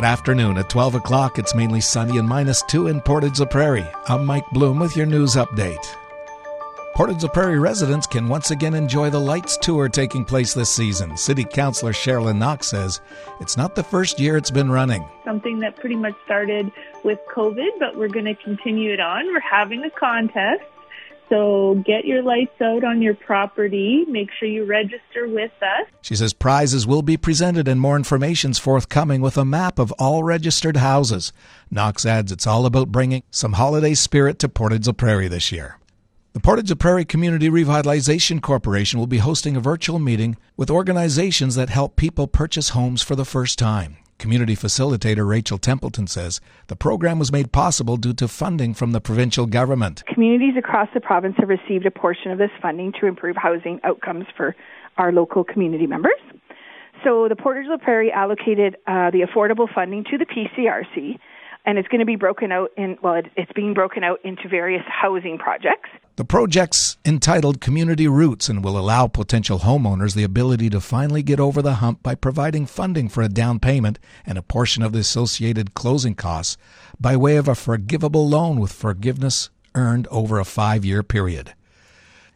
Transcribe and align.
Good 0.00 0.06
afternoon. 0.06 0.56
At 0.56 0.70
12 0.70 0.94
o'clock, 0.94 1.38
it's 1.38 1.54
mainly 1.54 1.82
sunny 1.82 2.16
and 2.16 2.26
minus 2.26 2.62
2 2.62 2.86
in 2.86 3.02
Portage 3.02 3.38
la 3.38 3.44
Prairie. 3.44 3.86
I'm 4.08 4.24
Mike 4.24 4.48
Bloom 4.50 4.78
with 4.78 4.96
your 4.96 5.04
news 5.04 5.34
update. 5.34 5.84
Portage 6.94 7.22
la 7.22 7.28
Prairie 7.28 7.58
residents 7.58 8.06
can 8.06 8.26
once 8.26 8.50
again 8.50 8.72
enjoy 8.72 9.10
the 9.10 9.20
Lights 9.20 9.58
Tour 9.58 9.90
taking 9.90 10.24
place 10.24 10.54
this 10.54 10.70
season. 10.70 11.18
City 11.18 11.44
Councilor 11.44 11.92
Sherilyn 11.92 12.38
Knox 12.38 12.68
says 12.68 13.02
it's 13.42 13.58
not 13.58 13.74
the 13.74 13.82
first 13.82 14.18
year 14.18 14.38
it's 14.38 14.50
been 14.50 14.70
running. 14.70 15.06
Something 15.22 15.60
that 15.60 15.76
pretty 15.76 15.96
much 15.96 16.14
started 16.24 16.72
with 17.04 17.18
COVID, 17.36 17.68
but 17.78 17.94
we're 17.94 18.08
going 18.08 18.24
to 18.24 18.34
continue 18.36 18.94
it 18.94 19.00
on. 19.00 19.26
We're 19.26 19.40
having 19.40 19.84
a 19.84 19.90
contest 19.90 20.62
so 21.30 21.82
get 21.86 22.04
your 22.04 22.22
lights 22.22 22.60
out 22.60 22.84
on 22.84 23.00
your 23.00 23.14
property. 23.14 24.04
Make 24.08 24.28
sure 24.38 24.48
you 24.48 24.64
register 24.64 25.28
with 25.28 25.52
us. 25.62 25.86
She 26.02 26.16
says 26.16 26.32
prizes 26.32 26.86
will 26.86 27.02
be 27.02 27.16
presented 27.16 27.68
and 27.68 27.80
more 27.80 27.96
information's 27.96 28.58
forthcoming 28.58 29.20
with 29.20 29.38
a 29.38 29.44
map 29.44 29.78
of 29.78 29.92
all 29.92 30.24
registered 30.24 30.76
houses. 30.76 31.32
Knox 31.70 32.04
adds 32.04 32.32
it's 32.32 32.46
all 32.46 32.66
about 32.66 32.92
bringing 32.92 33.22
some 33.30 33.54
holiday 33.54 33.94
spirit 33.94 34.38
to 34.40 34.48
Portage 34.48 34.88
la 34.88 34.92
Prairie 34.92 35.28
this 35.28 35.52
year. 35.52 35.78
The 36.32 36.40
Portage 36.40 36.70
la 36.70 36.76
Prairie 36.76 37.04
Community 37.04 37.48
Revitalization 37.48 38.42
Corporation 38.42 38.98
will 38.98 39.06
be 39.06 39.18
hosting 39.18 39.56
a 39.56 39.60
virtual 39.60 40.00
meeting 40.00 40.36
with 40.56 40.70
organizations 40.70 41.54
that 41.54 41.70
help 41.70 41.94
people 41.94 42.26
purchase 42.26 42.70
homes 42.70 43.02
for 43.02 43.14
the 43.14 43.24
first 43.24 43.58
time. 43.58 43.96
Community 44.20 44.54
facilitator 44.54 45.26
Rachel 45.26 45.56
Templeton 45.56 46.06
says 46.06 46.42
the 46.66 46.76
program 46.76 47.18
was 47.18 47.32
made 47.32 47.52
possible 47.52 47.96
due 47.96 48.12
to 48.12 48.28
funding 48.28 48.74
from 48.74 48.92
the 48.92 49.00
provincial 49.00 49.46
government. 49.46 50.04
Communities 50.12 50.58
across 50.58 50.88
the 50.92 51.00
province 51.00 51.36
have 51.38 51.48
received 51.48 51.86
a 51.86 51.90
portion 51.90 52.30
of 52.30 52.36
this 52.36 52.50
funding 52.60 52.92
to 53.00 53.06
improve 53.06 53.34
housing 53.34 53.80
outcomes 53.82 54.26
for 54.36 54.54
our 54.98 55.10
local 55.10 55.42
community 55.42 55.86
members. 55.86 56.20
So 57.02 57.28
the 57.30 57.34
Portage 57.34 57.64
la 57.66 57.78
Prairie 57.78 58.12
allocated 58.12 58.76
uh, 58.86 59.10
the 59.10 59.20
affordable 59.20 59.66
funding 59.74 60.04
to 60.10 60.18
the 60.18 60.26
PCRC 60.26 61.18
and 61.64 61.78
it's 61.78 61.88
going 61.88 62.00
to 62.00 62.06
be 62.06 62.16
broken 62.16 62.52
out 62.52 62.70
in 62.76 62.96
well 63.02 63.14
it, 63.14 63.26
it's 63.36 63.52
being 63.52 63.74
broken 63.74 64.02
out 64.04 64.18
into 64.24 64.48
various 64.48 64.82
housing 64.86 65.38
projects. 65.38 65.88
The 66.16 66.24
project's 66.24 66.98
entitled 67.04 67.60
community 67.60 68.08
roots 68.08 68.48
and 68.48 68.62
will 68.62 68.78
allow 68.78 69.06
potential 69.06 69.60
homeowners 69.60 70.14
the 70.14 70.24
ability 70.24 70.70
to 70.70 70.80
finally 70.80 71.22
get 71.22 71.40
over 71.40 71.62
the 71.62 71.74
hump 71.74 72.02
by 72.02 72.14
providing 72.14 72.66
funding 72.66 73.08
for 73.08 73.22
a 73.22 73.28
down 73.28 73.58
payment 73.58 73.98
and 74.26 74.36
a 74.36 74.42
portion 74.42 74.82
of 74.82 74.92
the 74.92 74.98
associated 74.98 75.74
closing 75.74 76.14
costs 76.14 76.56
by 76.98 77.16
way 77.16 77.36
of 77.36 77.48
a 77.48 77.54
forgivable 77.54 78.28
loan 78.28 78.60
with 78.60 78.72
forgiveness 78.72 79.50
earned 79.74 80.06
over 80.10 80.38
a 80.38 80.44
five 80.44 80.84
year 80.84 81.02
period 81.02 81.54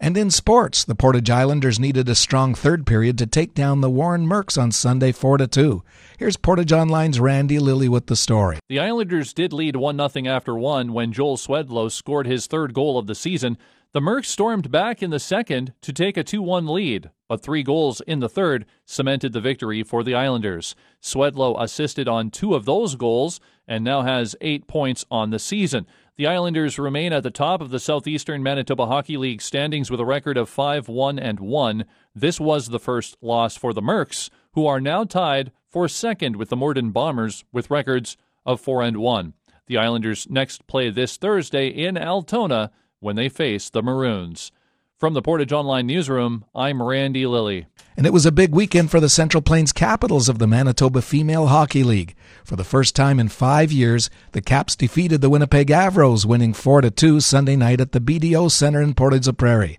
and 0.00 0.16
in 0.16 0.30
sports, 0.30 0.82
the 0.82 0.94
Portage 0.94 1.28
Islanders 1.28 1.78
needed 1.78 2.08
a 2.08 2.14
strong 2.14 2.54
third 2.54 2.86
period 2.86 3.18
to 3.18 3.26
take 3.26 3.52
down 3.52 3.82
the 3.82 3.90
Warren 3.90 4.26
Mercs 4.26 4.60
on 4.60 4.72
Sunday 4.72 5.12
4 5.12 5.36
to 5.36 5.46
2. 5.46 5.82
Here's 6.18 6.38
Portage 6.38 6.72
Online's 6.72 7.20
Randy 7.20 7.58
Lilly 7.58 7.88
with 7.88 8.06
the 8.06 8.16
story. 8.16 8.58
The 8.70 8.78
Islanders 8.78 9.34
did 9.34 9.52
lead 9.52 9.76
1 9.76 10.08
0 10.08 10.26
after 10.26 10.54
1 10.54 10.94
when 10.94 11.12
Joel 11.12 11.36
Swedlow 11.36 11.90
scored 11.90 12.26
his 12.26 12.46
third 12.46 12.72
goal 12.72 12.98
of 12.98 13.06
the 13.06 13.14
season. 13.14 13.58
The 13.92 13.98
Mercs 13.98 14.26
stormed 14.26 14.70
back 14.70 15.02
in 15.02 15.10
the 15.10 15.18
second 15.18 15.72
to 15.80 15.92
take 15.92 16.16
a 16.16 16.22
2 16.22 16.40
1 16.40 16.68
lead, 16.68 17.10
but 17.28 17.42
three 17.42 17.64
goals 17.64 18.00
in 18.02 18.20
the 18.20 18.28
third 18.28 18.64
cemented 18.84 19.32
the 19.32 19.40
victory 19.40 19.82
for 19.82 20.04
the 20.04 20.14
Islanders. 20.14 20.76
Swedlow 21.02 21.60
assisted 21.60 22.06
on 22.06 22.30
two 22.30 22.54
of 22.54 22.66
those 22.66 22.94
goals 22.94 23.40
and 23.66 23.82
now 23.82 24.02
has 24.02 24.36
eight 24.40 24.68
points 24.68 25.04
on 25.10 25.30
the 25.30 25.40
season. 25.40 25.88
The 26.16 26.28
Islanders 26.28 26.78
remain 26.78 27.12
at 27.12 27.24
the 27.24 27.32
top 27.32 27.60
of 27.60 27.70
the 27.70 27.80
Southeastern 27.80 28.44
Manitoba 28.44 28.86
Hockey 28.86 29.16
League 29.16 29.42
standings 29.42 29.90
with 29.90 29.98
a 29.98 30.04
record 30.04 30.36
of 30.36 30.48
5 30.48 30.86
1 30.86 31.18
and 31.18 31.40
1. 31.40 31.84
This 32.14 32.38
was 32.38 32.68
the 32.68 32.78
first 32.78 33.16
loss 33.20 33.56
for 33.56 33.72
the 33.72 33.82
Mercs, 33.82 34.30
who 34.52 34.68
are 34.68 34.80
now 34.80 35.02
tied 35.02 35.50
for 35.68 35.88
second 35.88 36.36
with 36.36 36.48
the 36.48 36.56
Morden 36.56 36.92
Bombers 36.92 37.42
with 37.52 37.72
records 37.72 38.16
of 38.46 38.60
4 38.60 38.84
and 38.84 38.98
1. 38.98 39.34
The 39.66 39.78
Islanders 39.78 40.28
next 40.30 40.68
play 40.68 40.90
this 40.90 41.16
Thursday 41.16 41.66
in 41.66 41.98
Altona 41.98 42.70
when 43.00 43.16
they 43.16 43.28
face 43.28 43.70
the 43.70 43.82
Maroons. 43.82 44.52
From 44.98 45.14
the 45.14 45.22
Portage 45.22 45.52
Online 45.52 45.86
Newsroom, 45.86 46.44
I'm 46.54 46.82
Randy 46.82 47.26
Lilly. 47.26 47.66
And 47.96 48.06
it 48.06 48.12
was 48.12 48.26
a 48.26 48.32
big 48.32 48.52
weekend 48.52 48.90
for 48.90 49.00
the 49.00 49.08
Central 49.08 49.40
Plains 49.40 49.72
Capitals 49.72 50.28
of 50.28 50.38
the 50.38 50.46
Manitoba 50.46 51.00
Female 51.00 51.46
Hockey 51.46 51.82
League. 51.82 52.14
For 52.44 52.56
the 52.56 52.64
first 52.64 52.94
time 52.94 53.18
in 53.18 53.28
five 53.28 53.72
years, 53.72 54.10
the 54.32 54.42
Caps 54.42 54.76
defeated 54.76 55.22
the 55.22 55.30
Winnipeg 55.30 55.68
Avros, 55.68 56.26
winning 56.26 56.52
4 56.52 56.82
2 56.82 57.20
Sunday 57.20 57.56
night 57.56 57.80
at 57.80 57.92
the 57.92 58.00
BDO 58.00 58.50
Center 58.50 58.82
in 58.82 58.92
Portage 58.92 59.26
la 59.26 59.32
Prairie. 59.32 59.78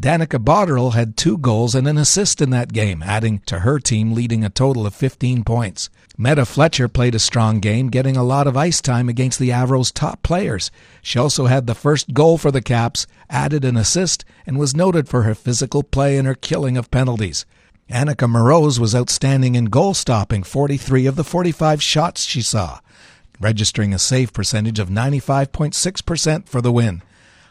Danica 0.00 0.38
Botterill 0.38 0.94
had 0.94 1.16
two 1.16 1.36
goals 1.36 1.74
and 1.74 1.88
an 1.88 1.98
assist 1.98 2.40
in 2.40 2.50
that 2.50 2.72
game, 2.72 3.02
adding 3.02 3.40
to 3.46 3.60
her 3.60 3.80
team 3.80 4.12
leading 4.12 4.44
a 4.44 4.48
total 4.48 4.86
of 4.86 4.94
15 4.94 5.42
points. 5.42 5.90
Meta 6.16 6.46
Fletcher 6.46 6.86
played 6.86 7.16
a 7.16 7.18
strong 7.18 7.58
game, 7.58 7.88
getting 7.88 8.16
a 8.16 8.22
lot 8.22 8.46
of 8.46 8.56
ice 8.56 8.80
time 8.80 9.08
against 9.08 9.40
the 9.40 9.48
Avros' 9.48 9.92
top 9.92 10.22
players. 10.22 10.70
She 11.02 11.18
also 11.18 11.46
had 11.46 11.66
the 11.66 11.74
first 11.74 12.14
goal 12.14 12.38
for 12.38 12.52
the 12.52 12.62
Caps, 12.62 13.08
added 13.28 13.64
an 13.64 13.76
assist, 13.76 14.24
and 14.46 14.56
was 14.56 14.76
noted 14.76 15.08
for 15.08 15.22
her 15.22 15.34
physical 15.34 15.82
play 15.82 16.16
and 16.16 16.28
her 16.28 16.36
killing 16.36 16.76
of 16.76 16.92
penalties. 16.92 17.44
Annika 17.90 18.30
Moroz 18.30 18.78
was 18.78 18.94
outstanding 18.94 19.56
in 19.56 19.64
goal 19.64 19.94
stopping 19.94 20.44
43 20.44 21.06
of 21.06 21.16
the 21.16 21.24
45 21.24 21.82
shots 21.82 22.22
she 22.22 22.40
saw, 22.40 22.78
registering 23.40 23.92
a 23.92 23.98
save 23.98 24.32
percentage 24.32 24.78
of 24.78 24.90
95.6% 24.90 26.48
for 26.48 26.60
the 26.60 26.70
win. 26.70 27.02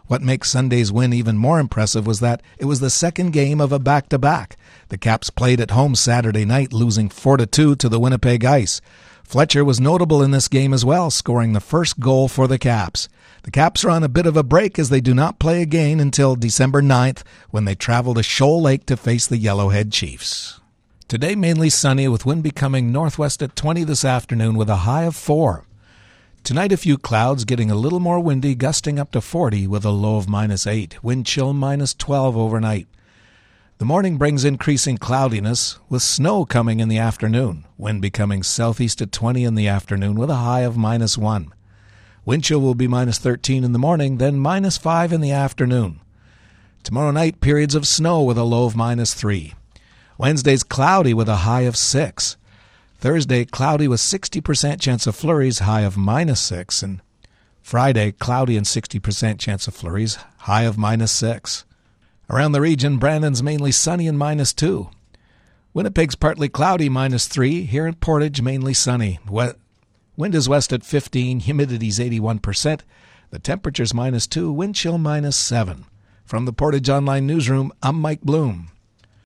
What 0.08 0.22
makes 0.22 0.50
Sunday's 0.50 0.92
win 0.92 1.12
even 1.12 1.38
more 1.38 1.60
impressive 1.60 2.08
was 2.08 2.22
that 2.22 2.42
it 2.58 2.66
was 2.66 2.80
the 2.80 2.90
second 2.90 3.32
game 3.32 3.60
of 3.60 3.74
a 3.74 3.80
back 3.80 4.08
to 4.10 4.18
back. 4.18 4.58
The 4.88 4.98
Caps 4.98 5.30
played 5.30 5.60
at 5.60 5.72
home 5.72 5.96
Saturday 5.96 6.46
night, 6.46 6.72
losing 6.72 7.10
4 7.10 7.38
2 7.38 7.76
to 7.76 7.90
the 7.90 8.00
Winnipeg 8.00 8.46
Ice. 8.46 8.80
Fletcher 9.24 9.66
was 9.66 9.82
notable 9.82 10.24
in 10.24 10.32
this 10.32 10.48
game 10.48 10.74
as 10.74 10.86
well, 10.86 11.12
scoring 11.12 11.52
the 11.52 11.60
first 11.60 12.00
goal 12.00 12.30
for 12.30 12.48
the 12.48 12.58
Caps. 12.58 13.10
The 13.44 13.52
Caps 13.52 13.84
are 13.84 13.90
on 13.90 14.02
a 14.02 14.10
bit 14.10 14.26
of 14.26 14.38
a 14.38 14.44
break 14.44 14.80
as 14.80 14.88
they 14.88 15.02
do 15.02 15.14
not 15.14 15.40
play 15.40 15.62
again 15.62 16.00
until 16.00 16.38
December 16.38 16.82
9th 16.82 17.24
when 17.50 17.66
they 17.66 17.76
travel 17.76 18.14
to 18.14 18.24
Shoal 18.24 18.62
Lake 18.62 18.86
to 18.86 18.96
face 18.96 19.28
the 19.28 19.38
Yellowhead 19.38 19.92
Chiefs. 19.92 20.62
Today 21.10 21.36
mainly 21.36 21.70
sunny 21.70 22.08
with 22.08 22.26
wind 22.26 22.44
becoming 22.44 22.94
northwest 22.94 23.42
at 23.42 23.58
20 23.58 23.84
this 23.84 24.06
afternoon 24.06 24.56
with 24.56 24.70
a 24.70 24.78
high 24.88 25.04
of 25.04 25.18
4. 25.18 25.66
Tonight, 26.48 26.72
a 26.72 26.78
few 26.78 26.98
clouds, 26.98 27.44
getting 27.44 27.70
a 27.70 27.76
little 27.76 28.00
more 28.00 28.22
windy, 28.22 28.56
gusting 28.56 28.98
up 28.98 29.12
to 29.12 29.20
40 29.20 29.68
with 29.68 29.84
a 29.84 29.90
low 29.90 30.16
of 30.16 30.30
minus 30.30 30.66
8. 30.66 31.04
Wind 31.04 31.26
chill 31.26 31.52
minus 31.52 31.94
12 31.94 32.38
overnight. 32.38 32.88
The 33.80 33.86
morning 33.86 34.18
brings 34.18 34.46
increasing 34.46 34.98
cloudiness, 34.98 35.78
with 35.90 36.04
snow 36.04 36.46
coming 36.46 36.80
in 36.80 36.88
the 36.88 37.00
afternoon. 37.00 37.66
Wind 37.78 38.02
becoming 38.02 38.44
southeast 38.44 39.02
at 39.02 39.12
20 39.12 39.44
in 39.44 39.56
the 39.56 39.68
afternoon 39.68 40.16
with 40.16 40.30
a 40.30 40.36
high 40.36 40.62
of 40.62 40.78
minus 40.78 41.18
1. 41.18 41.54
Wind 42.24 42.46
chill 42.46 42.62
will 42.62 42.76
be 42.76 42.88
minus 42.88 43.18
13 43.18 43.66
in 43.66 43.74
the 43.74 43.78
morning, 43.78 44.18
then 44.18 44.40
minus 44.40 44.78
5 44.78 45.12
in 45.12 45.20
the 45.20 45.34
afternoon. 45.34 46.00
Tomorrow 46.82 47.12
night, 47.12 47.42
periods 47.42 47.76
of 47.76 47.86
snow 47.86 48.24
with 48.24 48.38
a 48.38 48.44
low 48.44 48.64
of 48.64 48.74
minus 48.74 49.14
3. 49.14 49.54
Wednesday's 50.18 50.64
cloudy 50.64 51.14
with 51.14 51.28
a 51.28 51.44
high 51.44 51.64
of 51.64 51.76
6. 51.76 52.38
Thursday, 53.00 53.46
cloudy 53.46 53.88
with 53.88 54.00
60% 54.00 54.82
chance 54.82 55.06
of 55.06 55.16
flurries, 55.16 55.60
high 55.60 55.82
of 55.82 55.98
minus 55.98 56.42
6. 56.42 56.82
And 56.82 57.02
Friday, 57.62 58.12
cloudy 58.12 58.58
and 58.58 58.66
60% 58.66 59.38
chance 59.40 59.68
of 59.68 59.76
flurries, 59.76 60.18
high 60.40 60.64
of 60.64 60.80
minus 60.80 61.12
6. 61.12 61.64
Around 62.28 62.54
the 62.54 62.62
region, 62.62 62.98
Brandon's 62.98 63.44
mainly 63.44 63.72
sunny 63.72 64.08
and 64.08 64.18
minus 64.18 64.52
2. 64.52 64.90
Winnipeg's 65.76 66.16
partly 66.16 66.50
cloudy, 66.50 66.90
minus 66.90 67.28
3. 67.28 67.66
Here 67.66 67.86
in 67.86 67.94
Portage, 67.94 68.42
mainly 68.42 68.74
sunny. 68.74 69.20
Wind 69.30 70.34
is 70.34 70.50
west 70.50 70.74
at 70.74 70.84
15, 70.84 71.42
humidity's 71.42 72.00
81%. 72.00 72.82
The 73.30 73.40
temperature's 73.40 73.94
minus 73.94 74.26
2, 74.26 74.52
wind 74.52 74.74
chill 74.74 74.98
minus 74.98 75.38
7. 75.38 75.86
From 76.26 76.46
the 76.46 76.54
Portage 76.54 76.90
Online 76.90 77.28
Newsroom, 77.28 77.72
I'm 77.84 78.02
Mike 78.02 78.22
Bloom. 78.22 78.70